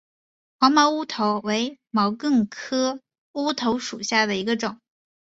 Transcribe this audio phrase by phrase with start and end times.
[0.59, 3.03] 黄毛乌头为毛茛科
[3.33, 4.79] 乌头属下的一个种。